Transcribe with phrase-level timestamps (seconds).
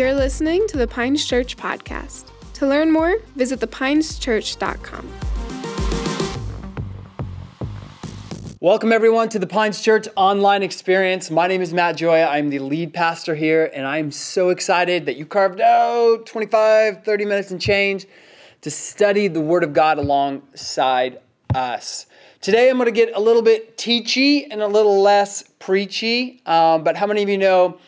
[0.00, 2.30] You're listening to the Pines Church podcast.
[2.54, 5.12] To learn more, visit thepineschurch.com.
[8.60, 11.30] Welcome, everyone, to the Pines Church online experience.
[11.30, 12.28] My name is Matt Joya.
[12.28, 17.24] I'm the lead pastor here, and I'm so excited that you carved out 25, 30
[17.26, 18.06] minutes and change
[18.62, 21.20] to study the Word of God alongside
[21.54, 22.06] us.
[22.40, 26.40] Today, I'm going to get a little bit teachy and a little less preachy.
[26.46, 27.78] Um, but how many of you know?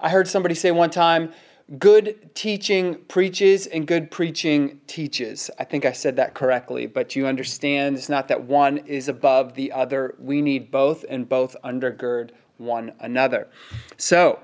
[0.00, 1.34] I heard somebody say one time,
[1.76, 5.50] good teaching preaches and good preaching teaches.
[5.58, 9.54] I think I said that correctly, but you understand it's not that one is above
[9.54, 10.14] the other.
[10.18, 13.48] We need both, and both undergird one another.
[13.98, 14.40] So,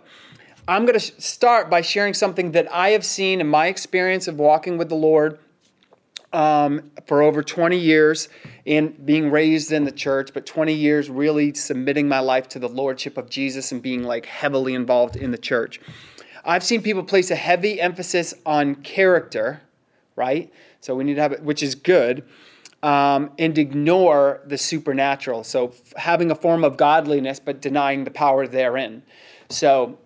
[0.66, 4.38] I'm going to start by sharing something that I have seen in my experience of
[4.38, 5.38] walking with the Lord
[6.33, 8.28] um, for over 20 years
[8.66, 12.69] and being raised in the church, but 20 years really submitting my life to the
[12.69, 15.81] Lordship of Jesus and being like heavily involved in the church.
[16.45, 19.62] I've seen people place a heavy emphasis on character,
[20.17, 20.53] right?
[20.81, 22.25] So we need to have it, which is good,
[22.83, 25.45] um, and ignore the supernatural.
[25.45, 29.03] So having a form of godliness, but denying the power therein.
[29.48, 29.98] So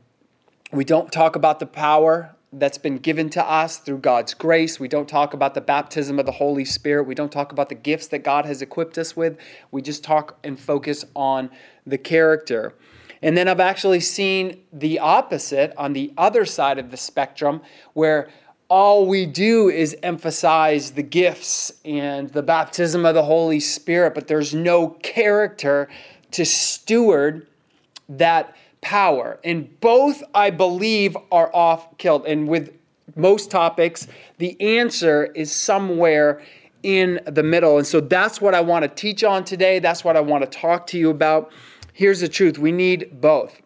[0.73, 4.81] we don't talk about the power that's been given to us through God's grace.
[4.81, 7.05] We don't talk about the baptism of the Holy Spirit.
[7.05, 9.39] We don't talk about the gifts that God has equipped us with.
[9.71, 11.51] We just talk and focus on
[11.87, 12.75] the character.
[13.23, 17.61] And then I've actually seen the opposite on the other side of the spectrum
[17.95, 18.29] where
[18.69, 24.29] all we do is emphasize the gifts and the baptism of the Holy Spirit, but
[24.29, 25.89] there's no character
[26.33, 27.47] to steward
[28.11, 29.39] that power.
[29.43, 32.27] And both, I believe, are off killed.
[32.27, 32.75] And with
[33.17, 36.43] most topics, the answer is somewhere
[36.83, 37.79] in the middle.
[37.79, 39.79] And so that's what I want to teach on today.
[39.79, 41.53] That's what I want to talk to you about
[41.99, 43.61] here's the truth we need both.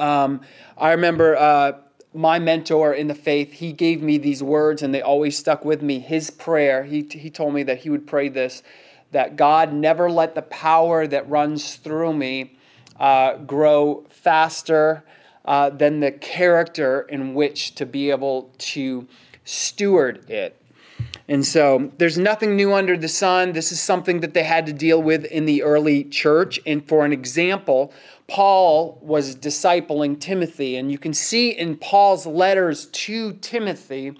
[0.00, 0.40] Um,
[0.76, 1.74] I remember uh,
[2.12, 5.80] my mentor in the faith, he gave me these words and they always stuck with
[5.80, 6.00] me.
[6.00, 8.64] His prayer, he, he told me that he would pray this
[9.12, 12.56] that God never let the power that runs through me
[12.98, 15.04] uh, grow faster
[15.44, 19.06] uh, than the character in which to be able to
[19.44, 20.59] steward it.
[21.30, 23.52] And so there's nothing new under the sun.
[23.52, 26.58] This is something that they had to deal with in the early church.
[26.66, 27.94] And for an example,
[28.26, 30.76] Paul was discipling Timothy.
[30.76, 34.18] And you can see in Paul's letters to Timothy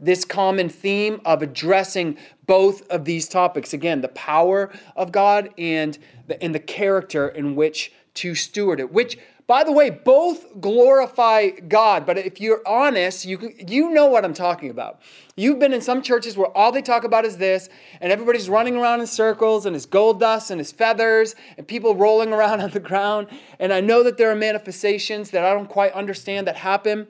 [0.00, 3.72] this common theme of addressing both of these topics.
[3.72, 8.92] Again, the power of God and the, and the character in which to steward it,
[8.92, 9.16] which
[9.48, 14.34] by the way, both glorify God, but if you're honest, you, you know what I'm
[14.34, 15.00] talking about.
[15.36, 17.70] You've been in some churches where all they talk about is this,
[18.02, 21.96] and everybody's running around in circles, and his gold dust and his feathers, and people
[21.96, 23.28] rolling around on the ground.
[23.58, 27.08] And I know that there are manifestations that I don't quite understand that happen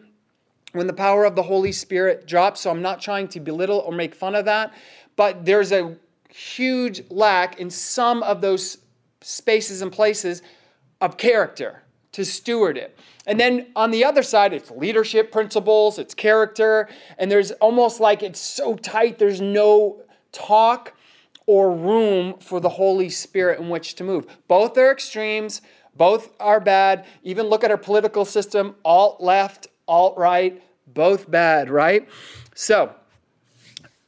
[0.75, 3.93] when the power of the Holy Spirit drops, so I'm not trying to belittle or
[3.93, 4.73] make fun of that,
[5.17, 5.97] but there's a
[6.31, 8.79] huge lack in some of those
[9.23, 10.43] spaces and places
[11.01, 11.83] of character
[12.13, 12.99] to steward it.
[13.27, 16.89] And then on the other side, it's leadership principles, it's character,
[17.19, 20.03] and there's almost like it's so tight, there's no
[20.33, 20.95] talk
[21.47, 24.27] or room for the Holy Spirit in which to move.
[24.49, 25.63] Both are extremes,
[25.97, 27.07] both are bad.
[27.23, 32.09] Even look at our political system alt left, alt right, both bad, right?
[32.55, 32.95] So,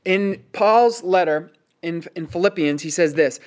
[0.05, 1.51] in Paul's letter
[1.83, 3.41] in, in Philippians, he says this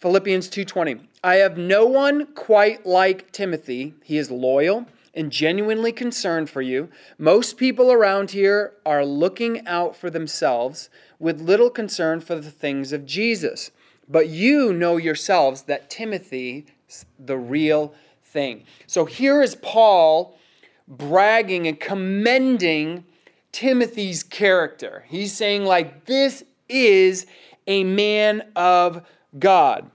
[0.00, 3.94] Philippians 2:20 I have no one quite like Timothy.
[4.04, 6.88] He is loyal and genuinely concerned for you.
[7.18, 12.92] Most people around here are looking out for themselves with little concern for the things
[12.92, 13.72] of Jesus.
[14.08, 17.92] But you know yourselves that Timothy is the real
[18.22, 18.62] thing.
[18.86, 20.38] So here is Paul
[20.86, 23.04] bragging and commending
[23.50, 25.04] Timothy's character.
[25.08, 27.26] He's saying like this is
[27.66, 29.04] a man of
[29.36, 29.90] God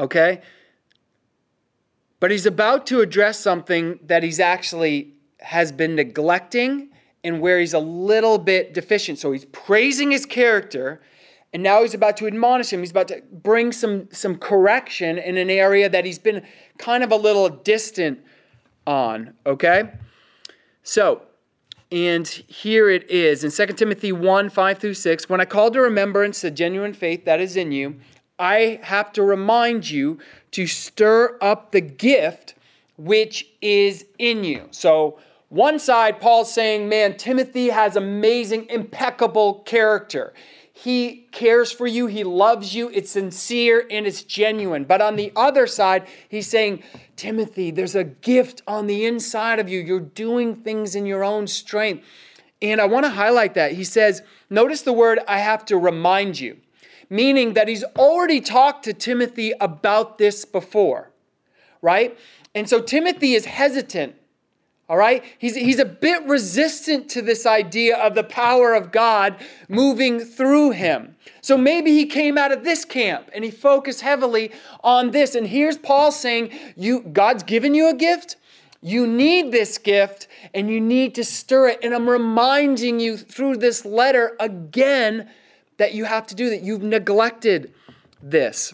[0.00, 0.40] okay?
[2.18, 6.90] But he's about to address something that he's actually has been neglecting
[7.22, 9.18] and where he's a little bit deficient.
[9.18, 11.00] So he's praising his character,
[11.52, 12.80] and now he's about to admonish him.
[12.80, 16.44] He's about to bring some, some correction in an area that he's been
[16.78, 18.20] kind of a little distant
[18.86, 19.92] on, okay?
[20.82, 21.22] So,
[21.92, 25.28] and here it is in 2 Timothy 1 5 through 6.
[25.28, 27.96] When I call to remembrance the genuine faith that is in you,
[28.40, 30.18] I have to remind you
[30.52, 32.54] to stir up the gift
[32.96, 34.66] which is in you.
[34.72, 35.18] So,
[35.50, 40.32] One side, Paul's saying, man, Timothy has amazing, impeccable character.
[40.72, 44.84] He cares for you, he loves you, it's sincere and it's genuine.
[44.84, 46.84] But on the other side, he's saying,
[47.16, 49.80] Timothy, there's a gift on the inside of you.
[49.80, 52.06] You're doing things in your own strength.
[52.62, 53.72] And I want to highlight that.
[53.72, 56.58] He says, notice the word, I have to remind you,
[57.10, 61.10] meaning that he's already talked to Timothy about this before,
[61.82, 62.16] right?
[62.54, 64.14] And so Timothy is hesitant
[64.90, 65.22] all right?
[65.38, 69.36] He's, he's a bit resistant to this idea of the power of God
[69.68, 71.14] moving through him.
[71.42, 74.50] So maybe he came out of this camp and he focused heavily
[74.82, 75.36] on this.
[75.36, 78.34] And here's Paul saying, you, God's given you a gift.
[78.82, 81.78] You need this gift and you need to stir it.
[81.84, 85.30] And I'm reminding you through this letter again
[85.80, 86.62] that you have to do that.
[86.62, 87.74] You've neglected
[88.22, 88.72] this.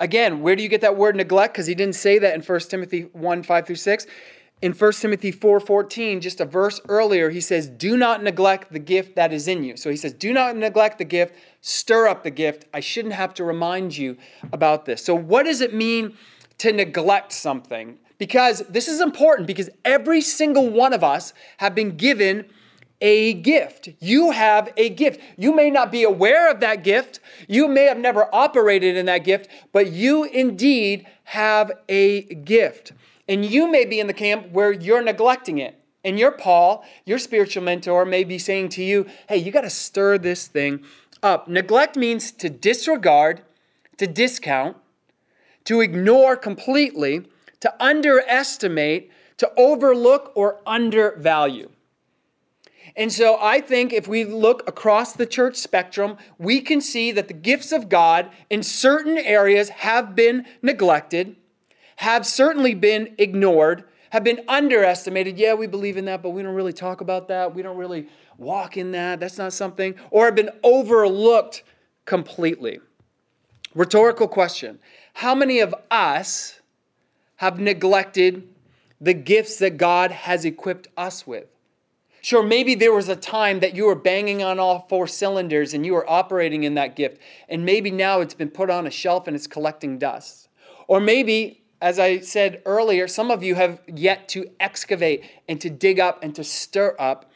[0.00, 1.54] Again, where do you get that word neglect?
[1.54, 4.06] Because he didn't say that in 1 Timothy 1 5 through 6
[4.62, 9.16] in 1 Timothy 4:14, just a verse earlier, he says, "Do not neglect the gift
[9.16, 12.30] that is in you." So he says, "Do not neglect the gift, stir up the
[12.30, 14.16] gift." I shouldn't have to remind you
[14.52, 15.04] about this.
[15.04, 16.16] So what does it mean
[16.58, 17.98] to neglect something?
[18.18, 22.44] Because this is important because every single one of us have been given
[23.02, 23.90] a gift.
[23.98, 25.20] You have a gift.
[25.36, 27.20] You may not be aware of that gift.
[27.48, 32.92] You may have never operated in that gift, but you indeed have a gift.
[33.28, 35.78] And you may be in the camp where you're neglecting it.
[36.04, 39.70] And your Paul, your spiritual mentor, may be saying to you, hey, you got to
[39.70, 40.84] stir this thing
[41.22, 41.48] up.
[41.48, 43.42] Neglect means to disregard,
[43.98, 44.76] to discount,
[45.64, 47.26] to ignore completely,
[47.60, 51.68] to underestimate, to overlook, or undervalue.
[52.96, 57.28] And so I think if we look across the church spectrum, we can see that
[57.28, 61.36] the gifts of God in certain areas have been neglected
[61.96, 65.38] have certainly been ignored, have been underestimated.
[65.38, 67.54] Yeah, we believe in that, but we don't really talk about that.
[67.54, 68.08] We don't really
[68.38, 69.20] walk in that.
[69.20, 71.62] That's not something, or have been overlooked
[72.04, 72.80] completely.
[73.74, 74.80] Rhetorical question
[75.14, 76.60] How many of us
[77.36, 78.48] have neglected
[79.00, 81.51] the gifts that God has equipped us with?
[82.22, 85.84] Sure, maybe there was a time that you were banging on all four cylinders and
[85.84, 89.26] you were operating in that gift, and maybe now it's been put on a shelf
[89.26, 90.48] and it's collecting dust.
[90.86, 95.68] Or maybe as I said earlier, some of you have yet to excavate and to
[95.68, 97.30] dig up and to stir up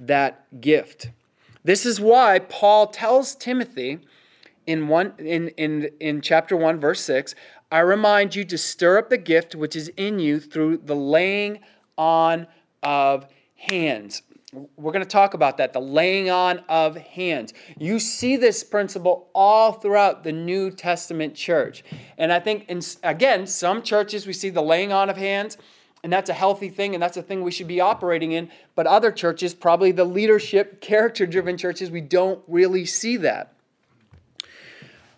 [0.00, 1.10] that gift.
[1.62, 4.00] This is why Paul tells Timothy
[4.66, 7.34] in one in, in, in chapter 1 verse 6
[7.72, 11.58] i remind you to stir up the gift which is in you through the laying
[11.98, 12.46] on
[12.80, 17.54] of hands we're going to talk about that the laying on of hands.
[17.78, 21.82] You see this principle all throughout the New Testament church.
[22.18, 25.56] And I think, in, again, some churches we see the laying on of hands,
[26.04, 28.50] and that's a healthy thing, and that's a thing we should be operating in.
[28.74, 33.54] But other churches, probably the leadership, character driven churches, we don't really see that.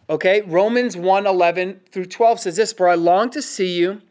[0.09, 4.03] Okay, Romans 1 11 through 12 says this For I long to see you,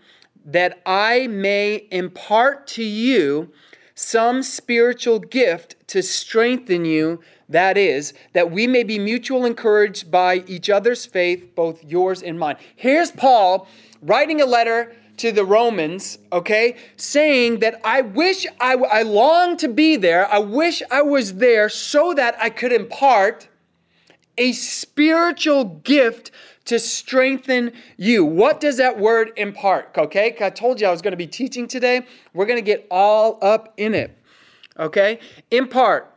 [0.44, 3.54] that I may impart to you
[3.96, 10.44] some spiritual gift to strengthen you, that is, that we may be mutual encouraged by
[10.48, 12.56] each other's faith, both yours and mine.
[12.76, 13.68] Here's Paul
[14.02, 19.68] writing a letter to the Romans, okay, saying that I wish I, I long to
[19.68, 20.32] be there.
[20.32, 23.48] I wish I was there so that I could impart
[24.38, 26.32] a spiritual gift
[26.66, 28.24] to strengthen you.
[28.24, 29.98] What does that word impart?
[29.98, 32.06] Okay, I told you I was going to be teaching today.
[32.34, 34.18] We're going to get all up in it.
[34.80, 35.20] Okay,
[35.52, 36.10] impart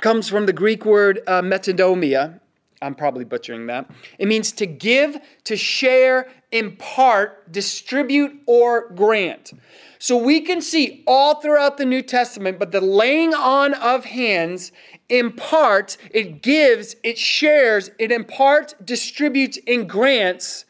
[0.00, 2.40] comes from the Greek word uh, metadomia.
[2.82, 3.90] I'm probably butchering that.
[4.18, 6.28] It means to give, to share,
[6.58, 9.52] impart, distribute, or grant.
[9.98, 14.72] So we can see all throughout the New Testament, but the laying on of hands
[15.08, 20.64] imparts, it gives, it shares, it imparts, distributes, and grants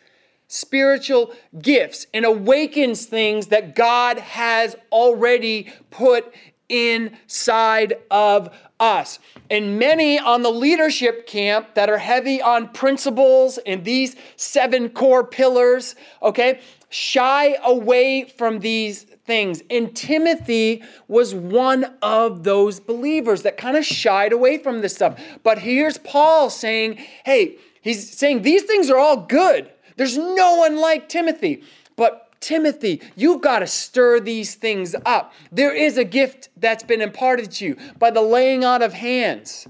[0.49, 6.33] spiritual gifts and awakens things that God has already put
[6.69, 8.49] inside of
[8.81, 9.19] us.
[9.51, 15.25] And many on the leadership camp that are heavy on principles and these seven core
[15.25, 19.63] pillars, okay, shy away from these things.
[19.71, 25.21] And Timothy was one of those believers that kind of shied away from this stuff.
[25.43, 29.71] But here's Paul saying, hey, he's saying these things are all good.
[29.97, 31.63] There's no one like Timothy.
[31.97, 35.33] But Timothy, you've got to stir these things up.
[35.51, 39.67] There is a gift that's been imparted to you by the laying on of hands.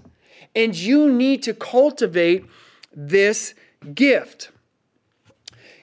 [0.55, 2.45] And you need to cultivate
[2.95, 3.55] this
[3.95, 4.51] gift.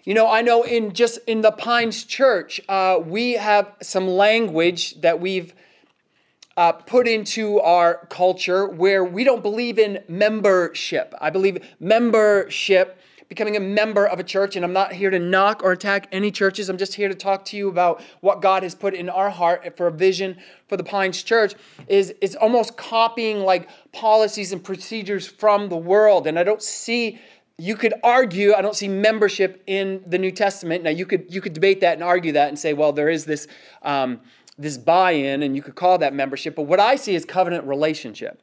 [0.03, 4.99] You know, I know in just in the Pines Church, uh, we have some language
[5.01, 5.53] that we've
[6.57, 11.13] uh, put into our culture where we don't believe in membership.
[11.21, 12.99] I believe membership,
[13.29, 16.31] becoming a member of a church, and I'm not here to knock or attack any
[16.31, 16.69] churches.
[16.69, 19.75] I'm just here to talk to you about what God has put in our heart
[19.77, 20.37] for a vision
[20.67, 21.55] for the Pines Church.
[21.87, 27.19] Is is almost copying like policies and procedures from the world, and I don't see
[27.57, 31.39] you could argue i don't see membership in the new testament now you could you
[31.39, 33.47] could debate that and argue that and say well there is this
[33.83, 34.19] um,
[34.57, 38.41] this buy-in and you could call that membership but what i see is covenant relationship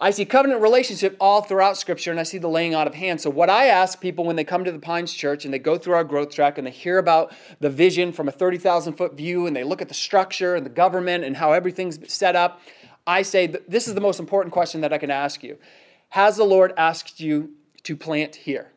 [0.00, 3.22] i see covenant relationship all throughout scripture and i see the laying out of hands
[3.22, 5.76] so what i ask people when they come to the pines church and they go
[5.76, 9.46] through our growth track and they hear about the vision from a 30000 foot view
[9.46, 12.60] and they look at the structure and the government and how everything's set up
[13.06, 15.56] i say this is the most important question that i can ask you
[16.10, 17.50] has the lord asked you
[17.84, 18.72] to plant here.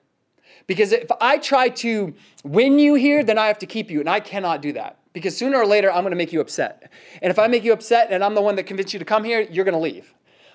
[0.67, 2.13] Because if I try to
[2.43, 4.99] win you here, then I have to keep you, and I cannot do that.
[5.11, 6.91] Because sooner or later, I'm gonna make you upset.
[7.21, 9.23] And if I make you upset and I'm the one that convinced you to come
[9.23, 10.13] here, you're gonna leave.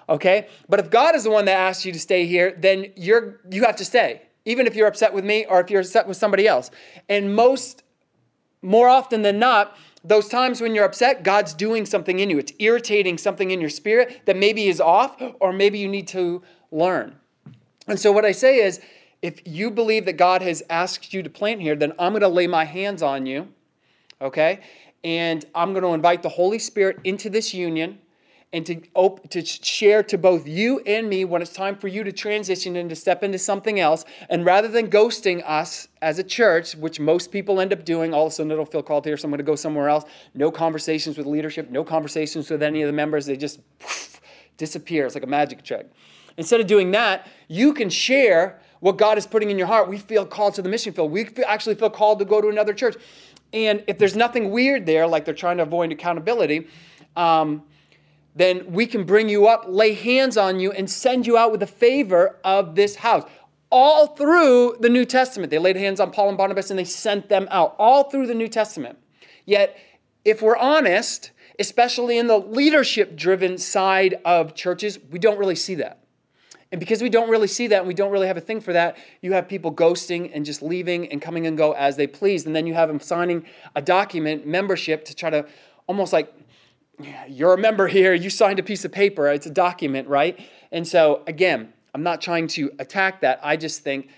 [0.09, 0.49] Okay?
[0.69, 3.65] But if God is the one that asked you to stay here, then you're you
[3.65, 6.47] have to stay, even if you're upset with me or if you're upset with somebody
[6.47, 6.71] else.
[7.09, 7.83] And most
[8.63, 12.39] more often than not, those times when you're upset, God's doing something in you.
[12.39, 16.43] It's irritating something in your spirit that maybe is off, or maybe you need to
[16.71, 17.17] learn.
[17.87, 18.81] And so, what I say is,
[19.23, 22.29] if you believe that God has asked you to plant here, then I'm going to
[22.29, 23.49] lay my hands on you,
[24.21, 24.61] okay?
[25.03, 27.99] And I'm going to invite the Holy Spirit into this union
[28.53, 32.03] and to, op- to share to both you and me when it's time for you
[32.03, 34.05] to transition and to step into something else.
[34.31, 38.27] And rather than ghosting us as a church, which most people end up doing, all
[38.27, 40.05] of a sudden it'll feel called here, so I'm going to go somewhere else.
[40.35, 43.27] No conversations with leadership, no conversations with any of the members.
[43.27, 44.21] They just poof,
[44.57, 45.05] disappear.
[45.05, 45.91] It's like a magic trick.
[46.39, 49.89] Instead of doing that, you can share what God is putting in your heart.
[49.89, 51.11] We feel called to the mission field.
[51.11, 52.97] We actually feel called to go to another church.
[53.53, 56.69] And if there's nothing weird there, like they're trying to avoid accountability,
[57.17, 57.63] um,
[58.39, 61.61] then we can bring you up, lay hands on you, and send you out with
[61.61, 63.29] the favor of this house.
[63.71, 67.29] All through the New Testament, they laid hands on Paul and Barnabas and they sent
[67.29, 68.99] them out, all through the New Testament.
[69.45, 69.77] Yet,
[70.25, 75.75] if we're honest, especially in the leadership driven side of churches, we don't really see
[75.77, 75.99] that.
[76.71, 78.73] And because we don't really see that and we don't really have a thing for
[78.75, 82.45] that, you have people ghosting and just leaving and coming and go as they please.
[82.47, 85.47] And then you have them signing a document, membership, to try to
[85.87, 86.33] almost like,
[87.29, 90.39] you're a member here, you signed a piece of paper, it's a document, right?
[90.73, 93.41] And so, again, I'm not trying to attack that.
[93.43, 94.11] I just think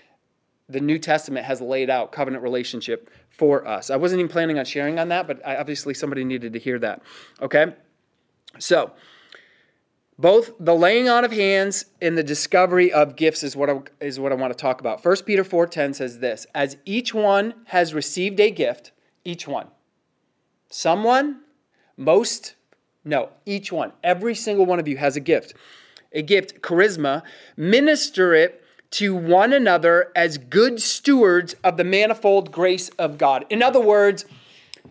[0.67, 3.89] the New Testament has laid out covenant relationship for us.
[3.89, 7.01] I wasn't even planning on sharing on that, but obviously somebody needed to hear that.
[7.41, 7.73] Okay?
[8.59, 8.91] So,
[10.17, 14.19] both the laying on of hands and the discovery of gifts is what I, is
[14.19, 15.03] what I want to talk about.
[15.03, 18.91] 1 Peter 4:10 says this, as each one has received a gift,
[19.25, 19.67] each one.
[20.69, 21.41] Someone,
[21.97, 22.53] most,
[23.03, 23.91] no, each one.
[24.03, 25.53] Every single one of you has a gift.
[26.13, 27.23] A gift, charisma,
[27.57, 33.45] minister it to one another as good stewards of the manifold grace of God.
[33.49, 34.25] In other words,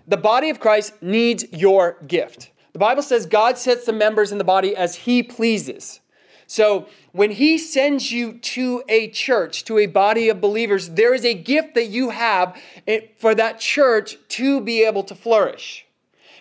[0.09, 2.50] the body of Christ needs your gift.
[2.73, 6.00] The Bible says God sets the members in the body as He pleases.
[6.47, 11.25] So when He sends you to a church, to a body of believers, there is
[11.25, 15.87] a gift that you have eh, for that church to be able to flourish.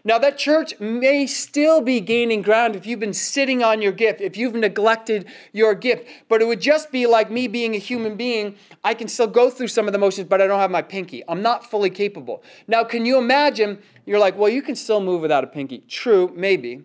[0.04, 4.22] Now, that church may still be gaining ground if you've been sitting on your gift,
[4.22, 8.16] if you've neglected your gift, but it would just be like me being a human
[8.16, 8.56] being.
[8.84, 11.24] I can still go through some of the motions, but I don't have my pinky.
[11.28, 12.44] I'm not fully capable.
[12.68, 13.82] Now, can you imagine?
[14.06, 15.80] You're like, well, you can still move without a pinky.
[15.88, 16.84] True, maybe.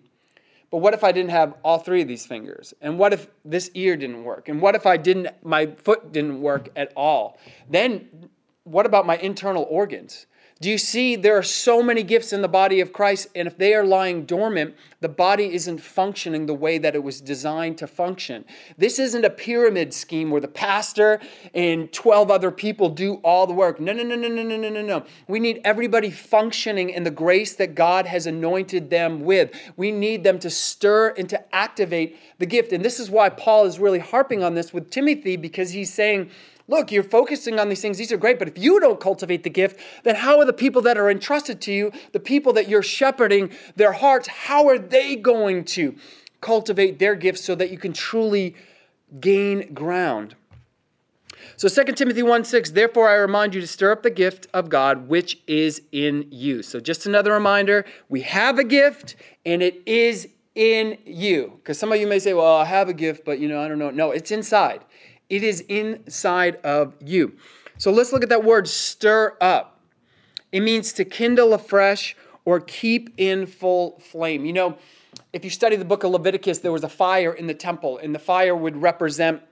[0.71, 2.75] But what if I didn't have all three of these fingers?
[2.81, 4.49] And what if this ear didn't work?
[4.49, 7.39] And what if I didn't, my foot didn't work at all?
[7.71, 8.29] Then
[8.65, 10.27] what about my internal organs?
[10.61, 13.59] Do you see there are so many gifts in the body of Christ, and if
[13.59, 17.89] they are lying dormant, the body isn't functioning the way that it was designed to
[17.89, 18.45] function.
[18.79, 21.21] This isn't a pyramid scheme where the pastor
[21.55, 23.81] and 12 other people do all the work.
[23.81, 25.05] No, no, no, no, no, no, no, no, no.
[25.27, 29.51] We need everybody functioning in the grace that God has anointed them with.
[29.77, 32.73] We need them to stir and to activate the gift.
[32.73, 36.31] And this is why Paul is really harping on this with Timothy because he's saying,
[36.67, 37.99] Look, you're focusing on these things.
[37.99, 38.39] These are great.
[38.39, 41.61] But if you don't cultivate the gift, then how are the people that are entrusted
[41.63, 45.95] to you, the people that you're shepherding their hearts, how are they going to
[46.41, 48.55] cultivate their gifts so that you can truly
[49.21, 50.37] gain ground?
[51.57, 54.69] So 2 Timothy 1 6, therefore I remind you to stir up the gift of
[54.69, 56.63] God which is in you.
[56.63, 61.53] So just another reminder we have a gift and it is in you.
[61.57, 63.69] Because some of you may say, well, I have a gift, but you know, I
[63.69, 63.91] don't know.
[63.91, 64.85] No, it's inside.
[65.29, 67.35] It is inside of you.
[67.79, 69.81] So let's look at that word stir up.
[70.53, 74.45] It means to kindle afresh or keep in full flame.
[74.45, 74.79] You know,
[75.33, 78.15] if you study the book of Leviticus, there was a fire in the temple, and
[78.15, 79.43] the fire would represent,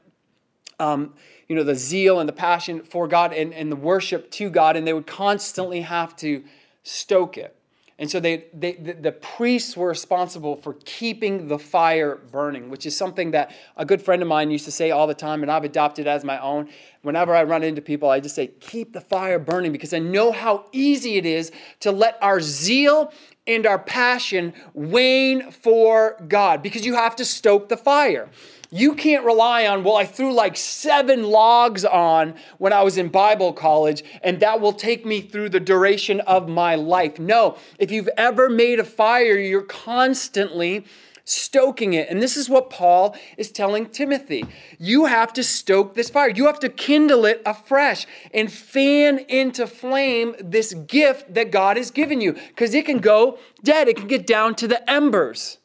[0.78, 1.14] um,
[1.48, 4.76] you know, the zeal and the passion for God and, and the worship to God,
[4.76, 6.44] and they would constantly have to
[6.84, 7.56] stoke it.
[7.98, 12.86] And so they, they, the, the, priests were responsible for keeping the fire burning, which
[12.86, 15.52] is something that a good friend of mine used to say all the time, and
[15.52, 16.68] I've adopted as my own.
[17.02, 20.30] Whenever I run into people, I just say, keep the fire burning, because I know
[20.30, 23.12] how easy it is to let our zeal
[23.46, 28.30] and our passion wane for God, because you have to stoke the fire.
[28.70, 33.08] You can't rely on, well, I threw like seven logs on when I was in
[33.08, 37.18] Bible college, and that will take me through the duration of my life.
[37.18, 40.84] No, if you've ever made a fire, you're constantly
[41.32, 42.08] stoking it.
[42.08, 44.44] And this is what Paul is telling Timothy.
[44.78, 46.30] You have to stoke this fire.
[46.30, 51.90] You have to kindle it afresh and fan into flame this gift that God has
[51.90, 55.58] given you because it can go dead, it can get down to the embers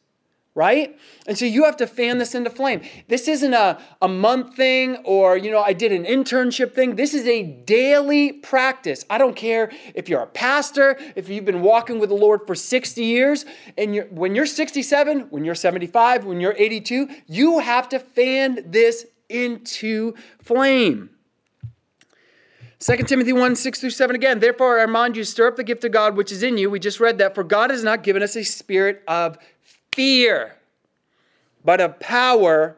[0.58, 0.98] right?
[1.28, 2.80] And so you have to fan this into flame.
[3.06, 6.96] This isn't a, a month thing or, you know, I did an internship thing.
[6.96, 9.04] This is a daily practice.
[9.08, 12.56] I don't care if you're a pastor, if you've been walking with the Lord for
[12.56, 13.44] 60 years,
[13.76, 18.64] and you're, when you're 67, when you're 75, when you're 82, you have to fan
[18.66, 21.10] this into flame.
[22.80, 24.40] 2 Timothy 1 6 through 7 again.
[24.40, 26.68] Therefore, I remind you, stir up the gift of God which is in you.
[26.68, 27.36] We just read that.
[27.36, 29.38] For God has not given us a spirit of
[29.98, 30.54] fear,
[31.64, 32.76] but of power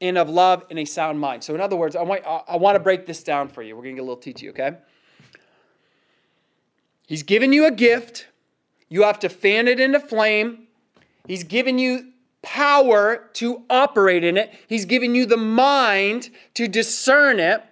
[0.00, 1.44] and of love and a sound mind.
[1.44, 3.76] So, in other words, I want, I want to break this down for you.
[3.76, 4.76] We're going to get a little teachy, okay?
[7.06, 8.26] He's given you a gift.
[8.88, 10.66] You have to fan it into flame.
[11.28, 12.10] He's given you
[12.42, 14.52] power to operate in it.
[14.66, 17.62] He's given you the mind to discern it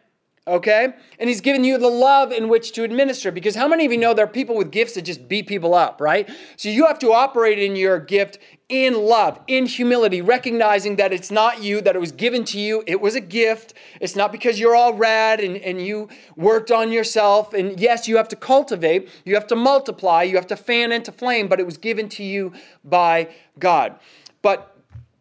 [0.48, 0.94] okay?
[1.18, 3.30] And he's given you the love in which to administer.
[3.30, 5.74] Because how many of you know there are people with gifts that just beat people
[5.74, 6.28] up, right?
[6.56, 8.38] So you have to operate in your gift
[8.68, 12.84] in love, in humility, recognizing that it's not you, that it was given to you.
[12.86, 13.74] It was a gift.
[14.00, 17.54] It's not because you're all rad and, and you worked on yourself.
[17.54, 21.12] And yes, you have to cultivate, you have to multiply, you have to fan into
[21.12, 22.52] flame, but it was given to you
[22.84, 23.98] by God.
[24.42, 24.77] But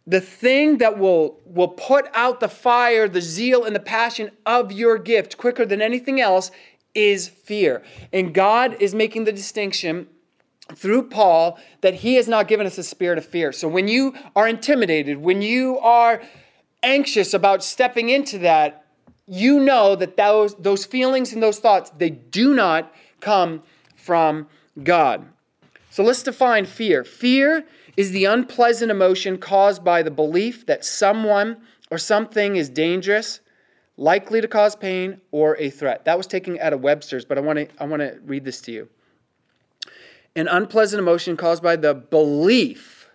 [0.08, 4.72] the thing that will, will put out the fire, the zeal, and the passion of
[4.72, 6.50] your gift quicker than anything else
[6.96, 7.84] is fear.
[8.14, 10.08] And God is making the distinction
[10.74, 13.52] through Paul that he has not given us a spirit of fear.
[13.52, 16.22] So when you are intimidated, when you are
[16.84, 18.86] anxious about stepping into that,
[19.28, 23.62] you know that those, those feelings and those thoughts, they do not come
[23.96, 24.48] from
[24.84, 25.26] God.
[25.90, 27.04] So let's define fear.
[27.04, 27.66] Fear
[27.98, 31.58] is the unpleasant emotion caused by the belief that someone
[31.90, 33.42] or something is dangerous,
[33.98, 36.06] likely to cause pain, or a threat.
[36.06, 38.62] That was taken out of Webster's, but I want to I want to read this
[38.62, 38.88] to you.
[40.36, 43.10] An unpleasant emotion caused by the belief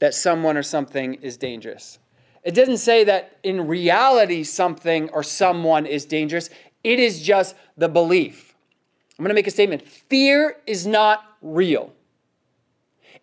[0.00, 2.00] that someone or something is dangerous.
[2.42, 6.50] It doesn't say that in reality something or someone is dangerous.
[6.82, 8.54] It is just the belief.
[9.18, 9.86] I'm going to make a statement.
[9.88, 11.92] Fear is not real.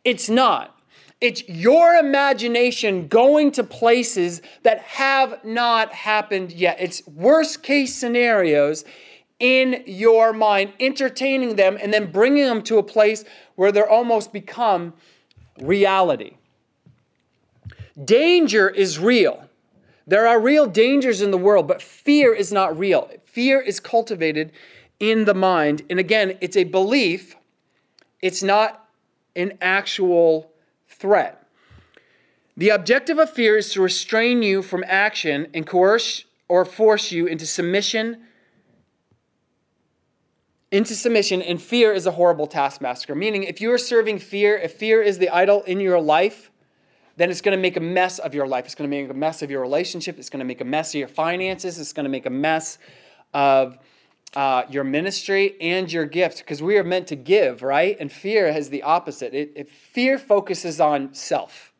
[0.03, 0.77] It's not.
[1.21, 6.77] It's your imagination going to places that have not happened yet.
[6.79, 8.83] It's worst case scenarios
[9.39, 13.23] in your mind, entertaining them, and then bringing them to a place
[13.55, 14.93] where they're almost become
[15.61, 16.33] reality.
[18.03, 19.47] Danger is real.
[20.05, 23.09] There are real dangers in the world, but fear is not real.
[23.25, 24.51] Fear is cultivated
[24.99, 25.83] in the mind.
[25.89, 27.35] And again, it's a belief,
[28.21, 28.82] it's not
[29.35, 30.51] an actual
[30.87, 31.47] threat.
[32.55, 37.25] The objective of fear is to restrain you from action and coerce or force you
[37.25, 38.23] into submission
[40.71, 43.13] into submission and fear is a horrible taskmaster.
[43.13, 46.49] Meaning if you are serving fear if fear is the idol in your life
[47.15, 48.65] then it's going to make a mess of your life.
[48.65, 50.17] It's going to make a mess of your relationship.
[50.17, 51.79] It's going to make a mess of your finances.
[51.79, 52.79] It's going to make a mess
[53.33, 53.77] of
[54.35, 57.95] uh, your ministry and your gift because we are meant to give, right?
[57.99, 59.33] And fear has the opposite.
[59.33, 61.71] It, it fear focuses on self,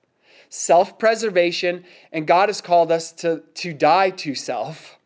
[0.50, 4.98] self preservation, and God has called us to, to die to self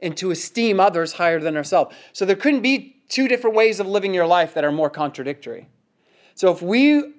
[0.00, 1.94] and to esteem others higher than ourselves.
[2.12, 5.68] So there couldn't be two different ways of living your life that are more contradictory.
[6.34, 7.14] So if we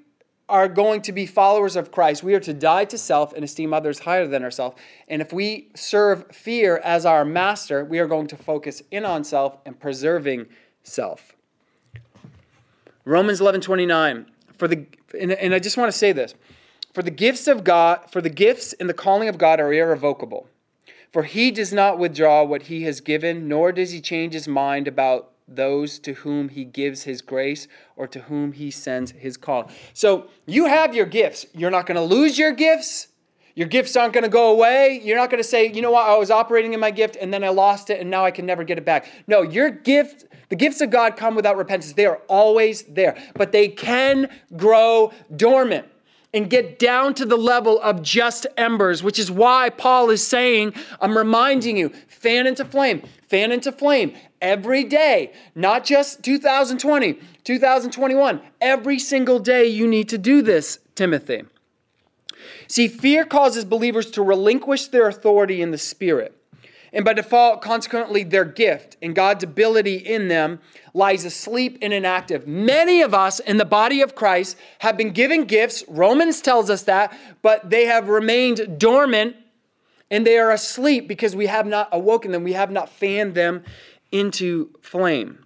[0.49, 3.73] are going to be followers of Christ, we are to die to self and esteem
[3.73, 4.75] others higher than ourselves.
[5.07, 9.23] And if we serve fear as our master, we are going to focus in on
[9.23, 10.47] self and preserving
[10.83, 11.35] self.
[13.05, 14.25] Romans 11 29.
[14.57, 14.85] For the,
[15.17, 16.35] and, and I just want to say this
[16.93, 20.47] for the gifts of God, for the gifts and the calling of God are irrevocable.
[21.11, 24.87] For he does not withdraw what he has given, nor does he change his mind
[24.87, 29.69] about those to whom he gives his grace or to whom he sends his call.
[29.93, 31.45] So you have your gifts.
[31.53, 33.07] You're not going to lose your gifts.
[33.55, 35.01] Your gifts aren't going to go away.
[35.03, 37.33] You're not going to say, you know what, I was operating in my gift and
[37.33, 39.09] then I lost it and now I can never get it back.
[39.27, 41.93] No, your gift, the gifts of God come without repentance.
[41.93, 45.87] They are always there, but they can grow dormant
[46.33, 50.73] and get down to the level of just embers, which is why Paul is saying,
[51.01, 58.41] I'm reminding you, fan into flame, fan into flame every day, not just 2020, 2021.
[58.61, 61.43] Every single day you need to do this, Timothy.
[62.67, 66.35] See, fear causes believers to relinquish their authority in the Spirit.
[66.91, 70.59] And by default, consequently, their gift and God's ability in them
[70.93, 72.47] lies asleep and inactive.
[72.47, 76.83] Many of us in the body of Christ have been given gifts, Romans tells us
[76.83, 79.35] that, but they have remained dormant
[80.09, 83.63] and they are asleep because we have not awoken them, we have not fanned them
[84.11, 85.45] into flame.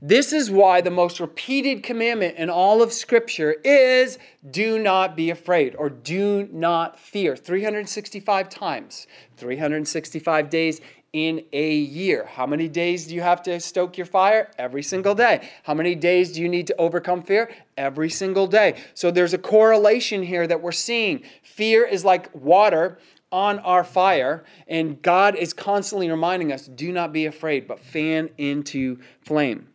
[0.00, 4.18] This is why the most repeated commandment in all of Scripture is
[4.50, 7.36] do not be afraid or do not fear.
[7.36, 10.80] 365 times, 365 days
[11.12, 12.24] in a year.
[12.24, 14.52] How many days do you have to stoke your fire?
[14.58, 15.48] Every single day.
[15.64, 17.50] How many days do you need to overcome fear?
[17.76, 18.80] Every single day.
[18.94, 21.24] So there's a correlation here that we're seeing.
[21.42, 22.98] Fear is like water
[23.32, 28.30] on our fire, and God is constantly reminding us do not be afraid, but fan
[28.38, 29.68] into flame.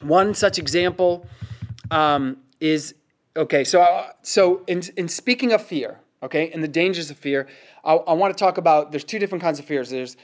[0.00, 1.26] One such example
[1.90, 2.94] um, is
[3.36, 3.64] okay.
[3.64, 7.46] So, uh, so in in speaking of fear, okay, and the dangers of fear,
[7.84, 8.90] I, I want to talk about.
[8.90, 9.90] There's two different kinds of fears.
[9.90, 10.16] There's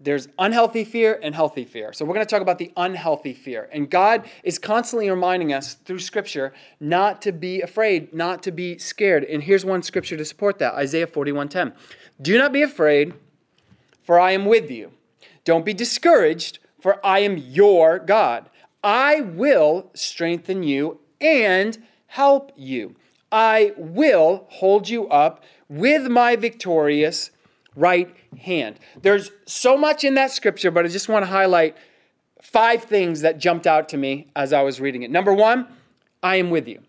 [0.00, 1.92] there's unhealthy fear and healthy fear.
[1.92, 3.68] So we're going to talk about the unhealthy fear.
[3.72, 8.78] And God is constantly reminding us through scripture not to be afraid, not to be
[8.78, 9.24] scared.
[9.24, 10.74] And here's one scripture to support that.
[10.74, 11.72] Isaiah 41:10.
[12.22, 13.14] Do not be afraid,
[14.02, 14.92] for I am with you.
[15.44, 18.50] Don't be discouraged, for I am your God.
[18.84, 22.94] I will strengthen you and help you.
[23.32, 27.30] I will hold you up with my victorious
[27.78, 28.78] right hand.
[29.02, 31.76] There's so much in that scripture, but I just want to highlight
[32.42, 35.10] five things that jumped out to me as I was reading it.
[35.10, 35.68] Number one,
[36.22, 36.82] I am with you.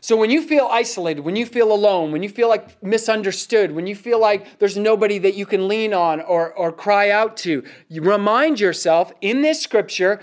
[0.00, 3.86] So when you feel isolated, when you feel alone, when you feel like misunderstood, when
[3.86, 7.64] you feel like there's nobody that you can lean on or, or cry out to,
[7.88, 10.22] you remind yourself in this scripture,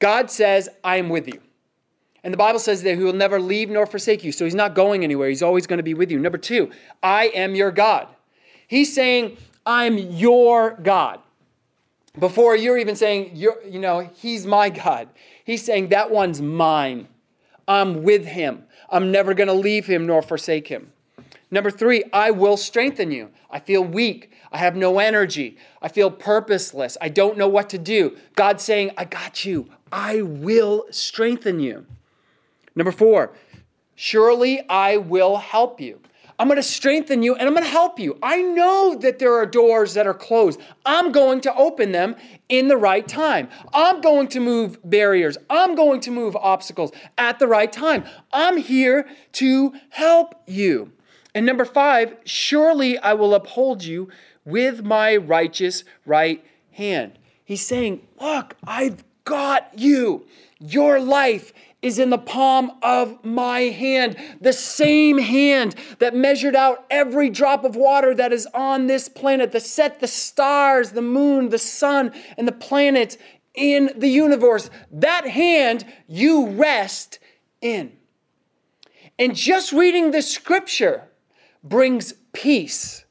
[0.00, 1.40] God says, I am with you.
[2.24, 4.32] And the Bible says that he will never leave nor forsake you.
[4.32, 5.28] So he's not going anywhere.
[5.28, 6.18] He's always going to be with you.
[6.18, 6.70] Number two,
[7.04, 8.08] I am your God.
[8.72, 11.20] He's saying, I'm your God.
[12.18, 15.10] Before you're even saying, you're, you know, he's my God.
[15.44, 17.06] He's saying, that one's mine.
[17.68, 18.64] I'm with him.
[18.88, 20.90] I'm never going to leave him nor forsake him.
[21.50, 23.28] Number three, I will strengthen you.
[23.50, 24.32] I feel weak.
[24.50, 25.58] I have no energy.
[25.82, 26.96] I feel purposeless.
[26.98, 28.16] I don't know what to do.
[28.36, 29.68] God's saying, I got you.
[29.92, 31.84] I will strengthen you.
[32.74, 33.32] Number four,
[33.96, 36.00] surely I will help you.
[36.42, 38.18] I'm going to strengthen you and I'm going to help you.
[38.20, 40.60] I know that there are doors that are closed.
[40.84, 42.16] I'm going to open them
[42.48, 43.48] in the right time.
[43.72, 45.38] I'm going to move barriers.
[45.48, 48.02] I'm going to move obstacles at the right time.
[48.32, 50.90] I'm here to help you.
[51.32, 54.08] And number five, surely I will uphold you
[54.44, 57.20] with my righteous right hand.
[57.44, 60.26] He's saying, Look, I've got you.
[60.58, 61.52] Your life
[61.82, 67.64] is in the palm of my hand, the same hand that measured out every drop
[67.64, 72.12] of water that is on this planet, that set the stars, the moon, the sun,
[72.38, 73.18] and the planets
[73.54, 74.70] in the universe.
[74.92, 77.18] That hand you rest
[77.60, 77.92] in.
[79.18, 81.08] And just reading this scripture
[81.62, 83.01] brings peace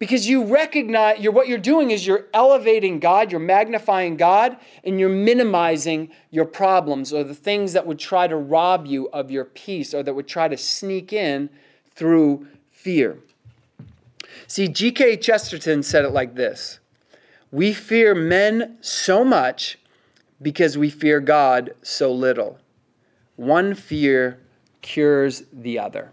[0.00, 4.98] because you recognize you're, what you're doing is you're elevating God, you're magnifying God, and
[4.98, 9.44] you're minimizing your problems or the things that would try to rob you of your
[9.44, 11.50] peace or that would try to sneak in
[11.94, 13.18] through fear.
[14.46, 15.18] See, G.K.
[15.18, 16.80] Chesterton said it like this
[17.52, 19.78] We fear men so much
[20.40, 22.58] because we fear God so little.
[23.36, 24.40] One fear
[24.80, 26.12] cures the other.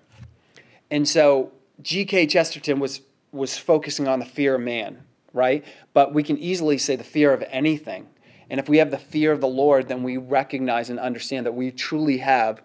[0.91, 2.27] And so G.K.
[2.27, 3.01] Chesterton was
[3.37, 5.63] was focusing on the fear of man, right?
[5.93, 8.07] But we can easily say the fear of anything.
[8.49, 11.53] And if we have the fear of the Lord, then we recognize and understand that
[11.53, 12.61] we truly have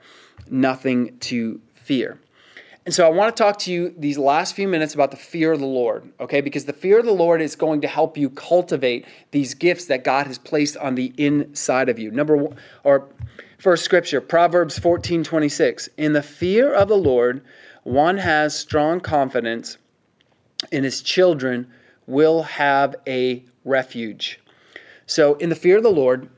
[0.48, 2.18] nothing to fear.
[2.84, 5.52] And so I want to talk to you these last few minutes about the fear
[5.52, 6.40] of the Lord, okay?
[6.40, 10.02] Because the fear of the Lord is going to help you cultivate these gifts that
[10.02, 12.10] God has placed on the inside of you.
[12.10, 13.08] Number one, or
[13.58, 15.90] first scripture, Proverbs 14 26.
[15.96, 17.42] In the fear of the Lord,
[17.84, 19.78] one has strong confidence
[20.70, 21.70] and his children
[22.06, 24.40] will have a refuge.
[25.06, 26.28] So, in the fear of the Lord,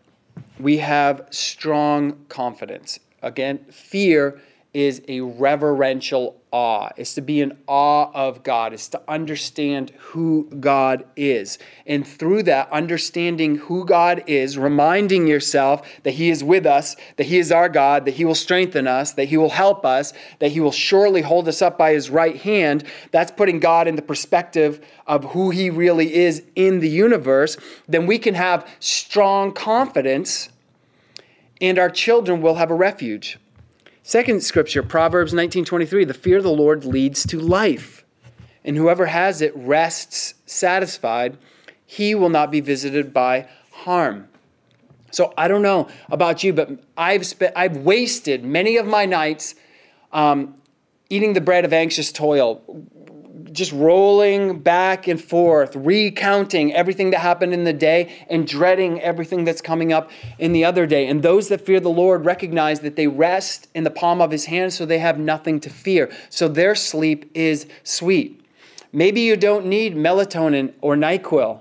[0.59, 2.99] we have strong confidence.
[3.23, 4.41] Again, fear
[4.75, 6.91] is a reverential awe.
[6.97, 8.73] It's to be in awe of God.
[8.73, 11.59] It's to understand who God is.
[11.87, 17.25] And through that, understanding who God is, reminding yourself that He is with us, that
[17.25, 20.53] He is our God, that He will strengthen us, that He will help us, that
[20.53, 24.03] He will surely hold us up by His right hand, that's putting God in the
[24.03, 27.57] perspective of who He really is in the universe,
[27.89, 30.49] then we can have strong confidence
[31.61, 33.39] and our children will have a refuge.
[34.07, 38.05] Second scripture, Proverbs 19:23, the fear of the Lord leads to life,
[38.63, 41.39] and whoever has it rests satisfied.
[41.87, 44.29] He will not be visited by harm.
[45.11, 49.55] So I don't know about you, but I've spent, I've wasted many of my nights
[50.13, 50.57] um,
[51.09, 52.61] eating the bread of anxious toil,
[53.55, 59.45] just rolling back and forth, recounting everything that happened in the day and dreading everything
[59.45, 61.07] that's coming up in the other day.
[61.07, 64.45] And those that fear the Lord recognize that they rest in the palm of his
[64.47, 66.13] hand, so they have nothing to fear.
[66.31, 68.41] So their sleep is sweet.
[68.93, 71.61] Maybe you don't need melatonin or NyQuil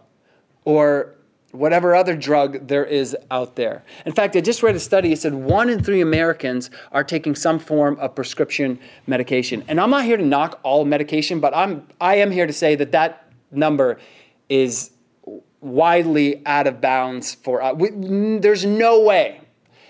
[0.66, 1.16] or
[1.54, 3.84] whatever other drug there is out there.
[4.08, 5.14] In fact, I just read a study.
[5.14, 9.64] It said one in three Americans are taking some form of prescription medication.
[9.68, 12.76] And I'm not here to knock all medication, but I'm I am here to say
[12.76, 14.00] that that number
[14.50, 14.92] is
[15.62, 17.90] widely out of bounds for uh, we,
[18.40, 19.40] there's no way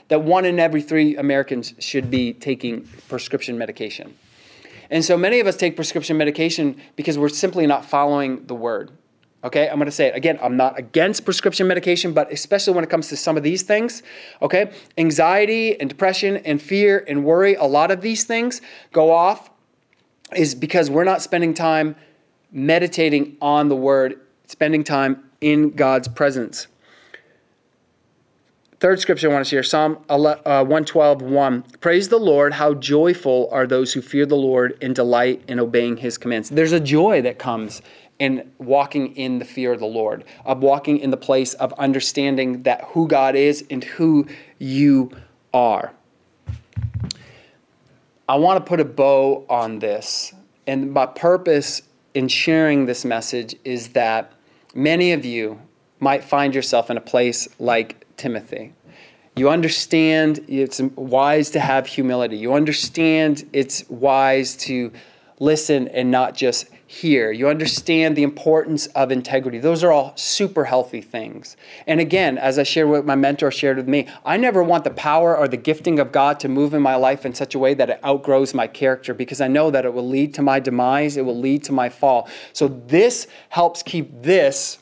[0.09, 4.13] that one in every three Americans should be taking prescription medication.
[4.91, 8.91] And so many of us take prescription medication because we're simply not following the word.
[9.43, 10.39] Okay, I'm gonna say it again.
[10.41, 14.01] I'm not against prescription medication, but especially when it comes to some of these things,
[14.41, 14.71] okay?
[14.97, 18.61] Anxiety and depression and fear and worry, a lot of these things
[18.93, 19.49] go off
[20.35, 21.95] is because we're not spending time
[22.53, 26.67] meditating on the word, spending time in God's presence.
[28.79, 31.61] Third scripture I want to share Psalm 112, uh, 1.
[31.79, 35.95] Praise the Lord, how joyful are those who fear the Lord and delight in obeying
[35.95, 36.49] his commands.
[36.49, 37.81] There's a joy that comes
[38.19, 42.63] in walking in the fear of the Lord, of walking in the place of understanding
[42.63, 44.27] that who God is and who
[44.59, 45.11] you
[45.53, 45.93] are.
[48.27, 50.33] I want to put a bow on this.
[50.65, 51.81] And my purpose
[52.13, 54.31] in sharing this message is that
[54.73, 55.59] many of you
[55.99, 58.73] might find yourself in a place like Timothy.
[59.35, 62.37] You understand it's wise to have humility.
[62.37, 64.91] You understand it's wise to
[65.39, 67.31] listen and not just hear.
[67.31, 69.57] You understand the importance of integrity.
[69.57, 71.57] Those are all super healthy things.
[71.87, 74.91] And again, as I shared what my mentor shared with me, I never want the
[74.91, 77.73] power or the gifting of God to move in my life in such a way
[77.73, 81.17] that it outgrows my character because I know that it will lead to my demise,
[81.17, 82.29] it will lead to my fall.
[82.53, 84.77] So this helps keep this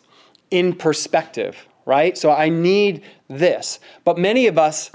[0.52, 2.18] in perspective, right?
[2.18, 3.80] So I need this.
[4.04, 4.92] But many of us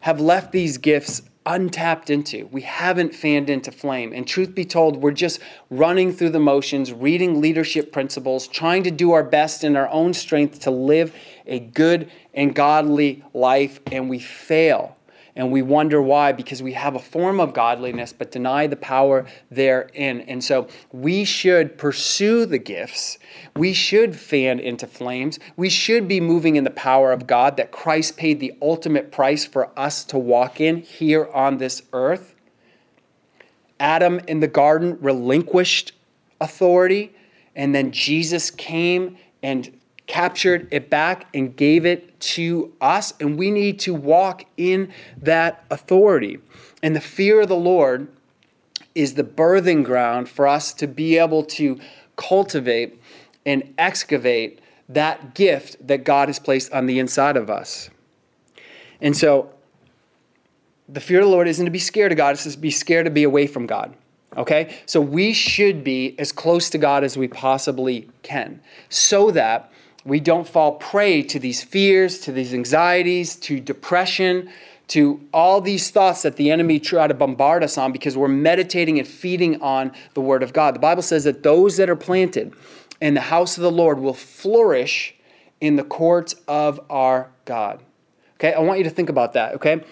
[0.00, 2.46] have left these gifts untapped into.
[2.52, 4.12] We haven't fanned into flame.
[4.12, 8.90] And truth be told, we're just running through the motions, reading leadership principles, trying to
[8.90, 11.14] do our best in our own strength to live
[11.46, 14.96] a good and godly life, and we fail.
[15.40, 19.24] And we wonder why, because we have a form of godliness but deny the power
[19.50, 20.20] therein.
[20.20, 23.18] And so we should pursue the gifts.
[23.56, 25.38] We should fan into flames.
[25.56, 29.46] We should be moving in the power of God that Christ paid the ultimate price
[29.46, 32.34] for us to walk in here on this earth.
[33.80, 35.92] Adam in the garden relinquished
[36.38, 37.14] authority,
[37.56, 39.79] and then Jesus came and
[40.10, 44.92] captured it back and gave it to us, and we need to walk in
[45.22, 46.40] that authority.
[46.82, 48.08] And the fear of the Lord
[48.96, 51.78] is the birthing ground for us to be able to
[52.16, 53.00] cultivate
[53.46, 57.88] and excavate that gift that God has placed on the inside of us.
[59.00, 59.50] And so,
[60.88, 63.04] the fear of the Lord isn't to be scared of God, it's to be scared
[63.04, 63.94] to be away from God.
[64.36, 64.76] Okay?
[64.86, 69.70] So we should be as close to God as we possibly can so that
[70.04, 74.50] we don't fall prey to these fears, to these anxieties, to depression,
[74.88, 78.98] to all these thoughts that the enemy try to bombard us on because we're meditating
[78.98, 80.74] and feeding on the word of God.
[80.74, 82.52] The Bible says that those that are planted
[83.00, 85.14] in the house of the Lord will flourish
[85.60, 87.82] in the courts of our God.
[88.34, 88.52] Okay?
[88.52, 89.84] I want you to think about that, okay?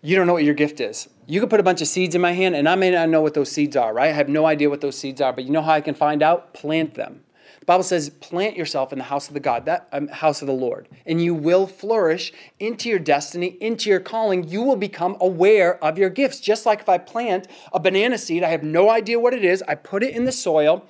[0.00, 1.08] You don't know what your gift is.
[1.26, 3.20] You could put a bunch of seeds in my hand and I may not know
[3.20, 4.08] what those seeds are, right?
[4.08, 6.22] I have no idea what those seeds are, but you know how I can find
[6.22, 6.52] out?
[6.52, 7.22] Plant them.
[7.62, 10.48] The Bible says, plant yourself in the house of the God, that um, house of
[10.48, 14.42] the Lord, and you will flourish into your destiny, into your calling.
[14.48, 16.40] You will become aware of your gifts.
[16.40, 19.62] Just like if I plant a banana seed, I have no idea what it is,
[19.68, 20.84] I put it in the soil,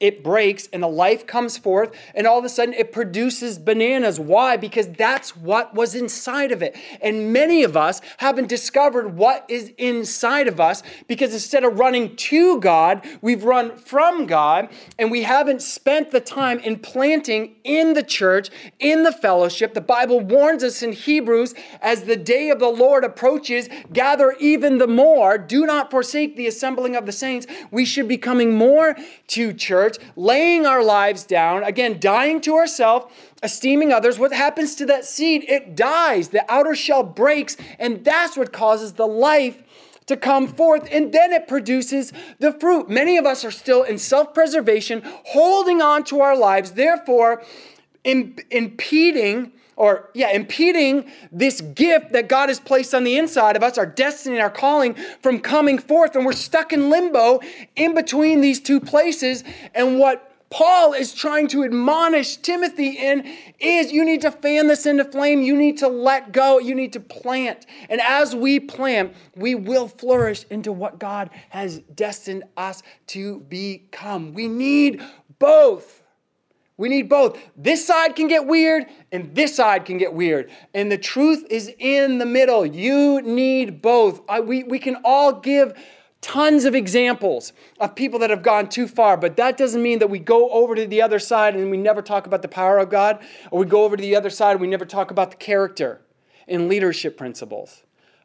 [0.00, 4.18] it breaks and the life comes forth and all of a sudden it produces bananas.
[4.18, 4.56] Why?
[4.56, 6.76] Because that's what was inside of it.
[7.02, 12.16] And many of us haven't discovered what is inside of us because instead of running
[12.16, 17.92] to god we've run from god and we haven't spent the time in planting in
[17.92, 19.74] the church in the fellowship.
[19.74, 24.78] The bible warns us in hebrews as the day of the lord approaches gather even
[24.78, 25.36] the more.
[25.36, 27.46] Do not forsake the assembling of the saints.
[27.70, 28.96] We should be coming more
[29.28, 34.18] to church laying our lives down, again, dying to ourselves, esteeming others.
[34.18, 35.44] What happens to that seed?
[35.48, 36.28] It dies.
[36.28, 39.62] The outer shell breaks, and that's what causes the life
[40.06, 42.90] to come forth, and then it produces the fruit.
[42.90, 47.42] Many of us are still in self preservation, holding on to our lives, therefore,
[48.04, 53.78] impeding or yeah, impeding this gift that God has placed on the inside of us,
[53.78, 56.14] our destiny and our calling from coming forth.
[56.16, 57.40] And we're stuck in limbo
[57.76, 59.42] in between these two places.
[59.74, 63.26] And what Paul is trying to admonish Timothy in
[63.58, 65.40] is you need to fan this into flame.
[65.40, 66.58] You need to let go.
[66.58, 67.64] You need to plant.
[67.88, 74.34] And as we plant, we will flourish into what God has destined us to become.
[74.34, 75.02] We need
[75.38, 75.99] both.
[76.80, 77.38] We need both.
[77.58, 80.50] This side can get weird and this side can get weird.
[80.72, 82.64] And the truth is in the middle.
[82.64, 84.22] You need both.
[84.30, 85.74] I, we, we can all give
[86.22, 90.08] tons of examples of people that have gone too far, but that doesn't mean that
[90.08, 92.88] we go over to the other side and we never talk about the power of
[92.88, 95.36] God, or we go over to the other side and we never talk about the
[95.36, 96.00] character
[96.48, 97.82] and leadership principles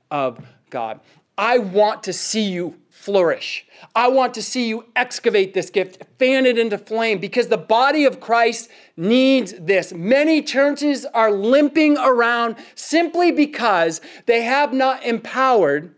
[0.10, 0.40] of
[0.70, 1.02] God.
[1.38, 3.66] I want to see you flourish.
[3.94, 8.06] I want to see you excavate this gift, fan it into flame, because the body
[8.06, 9.94] of Christ needs this.
[9.94, 15.94] Many churches are limping around simply because they have not empowered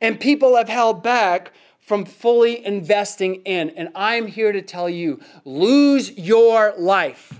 [0.00, 3.70] and people have held back from fully investing in.
[3.70, 7.38] And I'm here to tell you lose your life.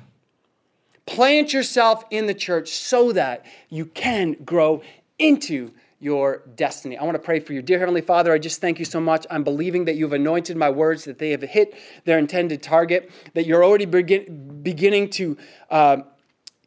[1.04, 4.82] Plant yourself in the church so that you can grow
[5.18, 5.72] into
[6.02, 6.98] your destiny.
[6.98, 7.62] I want to pray for you.
[7.62, 9.24] Dear Heavenly Father, I just thank you so much.
[9.30, 13.46] I'm believing that you've anointed my words, that they have hit their intended target, that
[13.46, 15.38] you're already begin, beginning to
[15.70, 15.98] uh,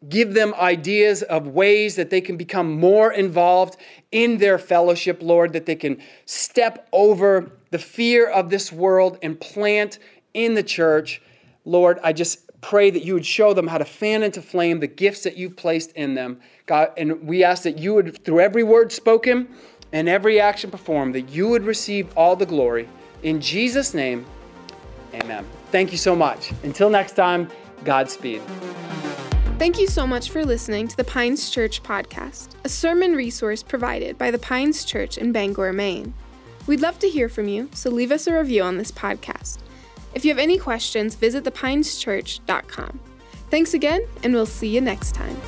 [0.08, 3.76] give them ideas of ways that they can become more involved
[4.14, 9.38] in their fellowship, Lord, that they can step over the fear of this world and
[9.38, 10.00] plant
[10.34, 11.22] in the church.
[11.66, 14.88] Lord, I just pray that you would show them how to fan into flame the
[14.88, 16.40] gifts that you've placed in them.
[16.66, 19.48] God, and we ask that you would, through every word spoken
[19.94, 22.90] and every action performed, that you would receive all the glory.
[23.22, 24.26] In Jesus' name,
[25.14, 25.46] amen.
[25.72, 26.54] Thank you so much.
[26.64, 27.50] Until next time,
[27.84, 28.42] Godspeed.
[29.60, 34.18] Thank you so much for listening to the Pines Church podcast, a sermon resource provided
[34.18, 36.16] by the Pines Church in Bangor, Maine.
[36.66, 39.60] We'd love to hear from you, so leave us a review on this podcast.
[40.16, 43.00] If you have any questions, visit thepineschurch.com.
[43.52, 45.40] Thanks again, and we'll see you next time.